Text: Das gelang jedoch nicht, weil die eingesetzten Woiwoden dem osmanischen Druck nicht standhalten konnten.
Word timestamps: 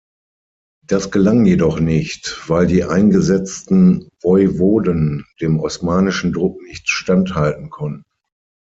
Das 0.87 1.11
gelang 1.11 1.45
jedoch 1.45 1.79
nicht, 1.79 2.49
weil 2.49 2.65
die 2.65 2.83
eingesetzten 2.83 4.09
Woiwoden 4.23 5.27
dem 5.41 5.59
osmanischen 5.59 6.33
Druck 6.33 6.59
nicht 6.63 6.89
standhalten 6.89 7.69
konnten. 7.69 8.01